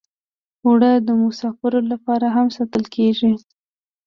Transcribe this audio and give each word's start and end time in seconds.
اوړه 0.65 0.91
د 1.07 1.09
مسافرو 1.23 1.79
لپاره 1.91 2.27
هم 2.35 2.47
ساتل 2.57 2.83
کېږي 2.95 3.31